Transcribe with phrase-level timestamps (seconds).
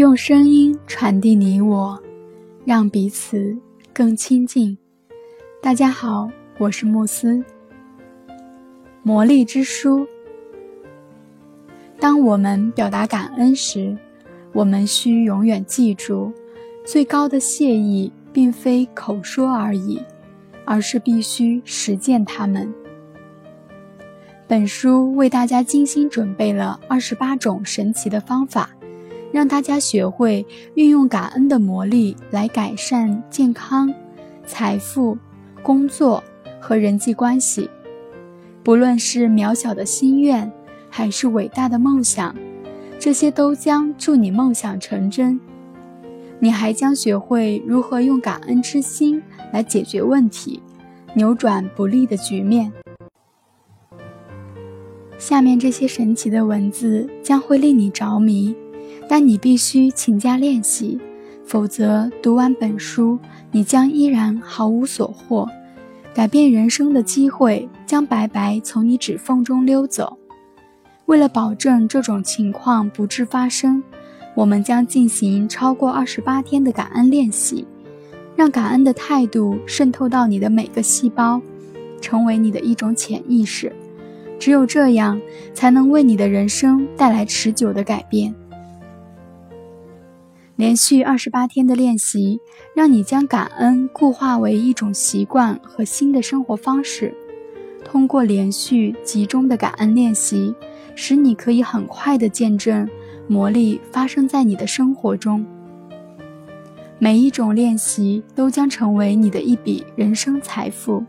[0.00, 2.02] 用声音传递你我，
[2.64, 3.54] 让彼此
[3.92, 4.78] 更亲近。
[5.60, 6.26] 大家好，
[6.56, 7.44] 我是慕斯。
[9.02, 10.06] 魔力之书。
[11.98, 13.94] 当我们表达感恩时，
[14.54, 16.32] 我们需永远记住，
[16.82, 20.02] 最高的谢意并非口说而已，
[20.64, 22.72] 而是必须实践它们。
[24.48, 28.70] 本书为大家精心准备了二十八种神奇的方法。
[29.32, 30.44] 让大家学会
[30.74, 33.92] 运用感恩的魔力来改善健康、
[34.46, 35.16] 财富、
[35.62, 36.22] 工作
[36.60, 37.70] 和人际关系。
[38.62, 40.50] 不论是渺小的心愿，
[40.88, 42.34] 还是伟大的梦想，
[42.98, 45.40] 这些都将助你梦想成真。
[46.38, 50.62] 你还将学会如何用感恩之心来解决问题，
[51.14, 52.72] 扭转不利的局面。
[55.18, 58.56] 下面这些神奇的文字将会令你着迷。
[59.10, 60.96] 但你必须勤加练习，
[61.44, 63.18] 否则读完本书，
[63.50, 65.48] 你将依然毫无所获，
[66.14, 70.16] 改变人生的机会将白白从你指缝中溜走。
[71.06, 73.82] 为了保证这种情况不致发生，
[74.36, 77.66] 我们将进行超过二十八天的感恩练习，
[78.36, 81.42] 让感恩的态度渗透到你的每个细胞，
[82.00, 83.72] 成为你的一种潜意识。
[84.38, 85.20] 只有这样，
[85.52, 88.32] 才能为你的人生带来持久的改变。
[90.60, 92.38] 连续二十八天的练习，
[92.74, 97.14] 让你将感恩固化为一种习惯和新的生活方式。
[97.82, 100.54] 通过连续集中的感恩练习，
[100.94, 102.86] 使你可以很快的见证
[103.26, 105.42] 魔力发生在你的生活中。
[106.98, 111.02] 每一种练习都将成为你的一笔人生财富，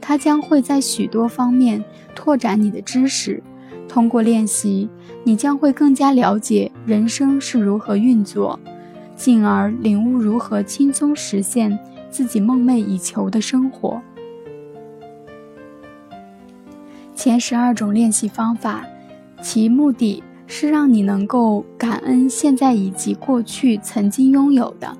[0.00, 3.42] 它将会在许多方面拓展你的知识。
[3.88, 4.88] 通过练习，
[5.24, 8.56] 你将会更加了解人生是如何运作。
[9.22, 11.78] 进而领悟如何轻松实现
[12.10, 14.02] 自己梦寐以求的生活。
[17.14, 18.84] 前十二种练习方法，
[19.40, 24.92] 其目的是让你能够感恩现在以及过去曾经拥有的，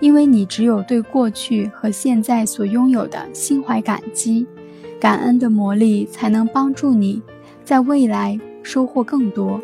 [0.00, 4.46] 因为你只有对过去和现在所拥有的心怀感激，
[4.98, 7.20] 感恩的魔力才能帮助你
[7.62, 9.60] 在未来收获更多。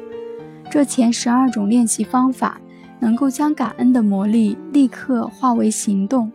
[0.70, 2.60] 这前十二种练习方法。
[3.00, 6.30] 能够将感恩的魔力立刻化为行动。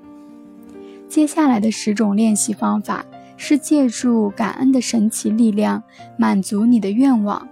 [1.07, 3.05] 接下来的十种练习方法
[3.37, 5.83] 是借助感恩的神奇力量，
[6.17, 7.47] 满足你的愿望、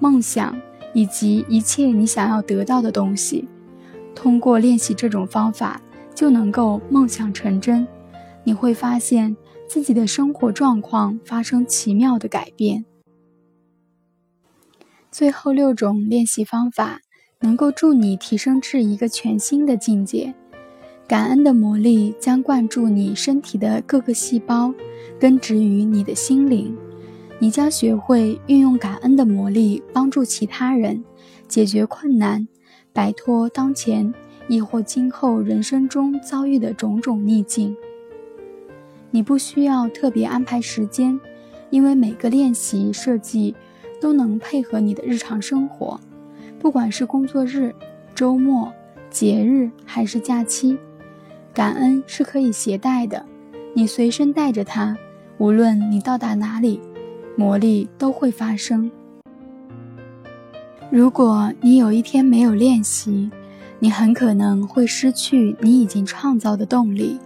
[0.00, 0.56] 梦想
[0.94, 3.48] 以及一切你想要得到的东西。
[4.14, 5.80] 通过练习这种方法，
[6.14, 7.86] 就能够梦想成真。
[8.44, 9.36] 你会发现
[9.68, 12.84] 自己的生活状况发生奇妙的改变。
[15.10, 17.00] 最后六种练习方法。
[17.42, 20.32] 能够助你提升至一个全新的境界，
[21.08, 24.72] 感恩的魔力将灌注你身体的各个细胞，
[25.18, 26.74] 根植于你的心灵。
[27.40, 31.02] 你将学会运用感恩的魔力帮助其他人，
[31.48, 32.46] 解决困难，
[32.92, 34.14] 摆脱当前
[34.46, 37.76] 亦或今后人生中遭遇的种种逆境。
[39.10, 41.18] 你不需要特别安排时间，
[41.70, 43.56] 因为每个练习设计
[44.00, 45.98] 都能配合你的日常生活。
[46.62, 47.74] 不管是工作日、
[48.14, 48.72] 周末、
[49.10, 50.78] 节日还是假期，
[51.52, 53.26] 感恩是可以携带的。
[53.74, 54.96] 你随身带着它，
[55.38, 56.80] 无论你到达哪里，
[57.34, 58.88] 魔力都会发生。
[60.88, 63.28] 如果你有一天没有练习，
[63.80, 67.18] 你很可能会失去你已经创造的动力。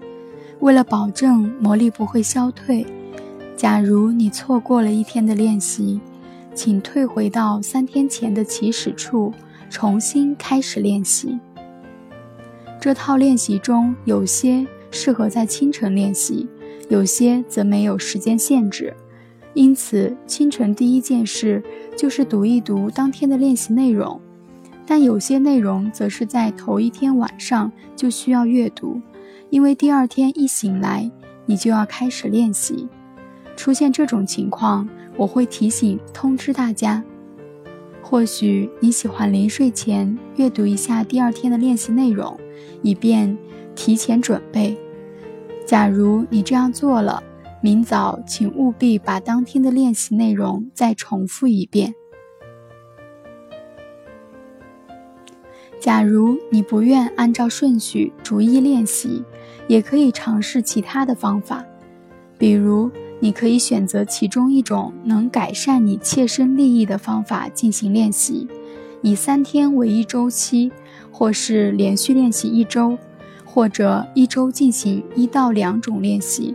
[0.60, 2.86] 为了保证魔力不会消退，
[3.54, 6.00] 假如你错过了一天的练习，
[6.56, 9.30] 请退回到三天前的起始处，
[9.68, 11.38] 重新开始练习。
[12.80, 16.48] 这套练习中有些适合在清晨练习，
[16.88, 18.94] 有些则没有时间限制。
[19.53, 21.62] 因此，清晨第一件事
[21.94, 24.18] 就是读一读当天的练习内容，
[24.86, 28.98] 但有些内容则是在头一天晚上就需要阅读，
[29.50, 31.10] 因为第二天一醒来，
[31.44, 32.88] 你就要开始练习。
[33.54, 34.88] 出现这种情况。
[35.16, 37.03] 我会提醒通知大家，
[38.03, 42.39] 或许你喜欢临睡前阅读一下第二天的练习内容，
[42.83, 43.36] 以便
[43.74, 44.77] 提前准备。
[45.66, 47.22] 假如你这样做了，
[47.63, 51.95] 明早请务必把当天的练习内容再重复一遍。
[55.80, 59.24] 假如你不愿按照顺序逐一练习，
[59.66, 61.65] 也可以尝试其他的方法，
[62.36, 62.91] 比如。
[63.18, 68.47] 你可以选择其中一种能改善你切身利益的方法进行练习，
[69.03, 70.71] 以三天为一周期，
[71.10, 72.98] 或是连续练习一周，
[73.45, 76.54] 或者一周进行一到两种练习。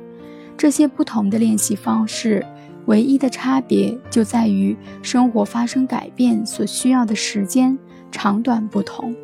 [0.55, 2.45] 这些不同的练习方式，
[2.85, 7.77] 唯一的差别就在于生活发生改变所需要的时间
[8.11, 9.15] 长短不同。